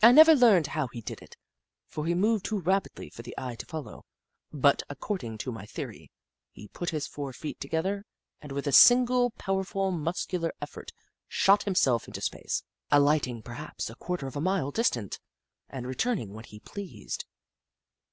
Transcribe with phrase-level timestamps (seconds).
[0.00, 1.36] I never learned how he did it,
[1.88, 4.04] for he moved too rapidly for the eye to follow,
[4.52, 6.12] but, accord ing to my theory,
[6.52, 8.04] he put his four feet together
[8.40, 10.92] and with a single powerful muscular effort
[11.26, 15.18] shot himself into space, alighting perhaps a quarter of a mile distant,
[15.68, 17.24] and returning when he pleased.